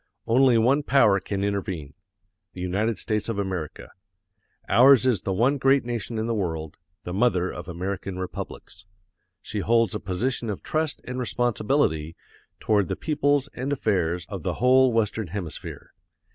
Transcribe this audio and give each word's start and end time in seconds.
Only 0.25 0.57
one 0.57 0.81
power 0.81 1.19
can 1.19 1.43
intervene 1.43 1.93
the 2.53 2.61
United 2.61 2.97
States 2.97 3.29
of 3.29 3.37
America. 3.37 3.91
Ours 4.67 5.05
is 5.05 5.21
the 5.21 5.31
one 5.31 5.59
great 5.59 5.85
nation 5.85 6.17
in 6.17 6.25
the 6.25 6.33
world, 6.33 6.75
the 7.03 7.13
mother 7.13 7.51
of 7.51 7.67
American 7.67 8.17
republics. 8.17 8.87
She 9.43 9.59
holds 9.59 9.93
a 9.93 9.99
position 9.99 10.49
of 10.49 10.63
trust 10.63 11.01
and 11.03 11.19
responsibility 11.19 12.15
toward 12.59 12.87
the 12.87 12.95
peoples 12.95 13.47
and 13.53 13.71
affairs 13.71 14.25
of 14.27 14.41
the 14.41 14.55
whole 14.55 14.91
Western 14.91 15.27
Hemisphere. 15.27 15.91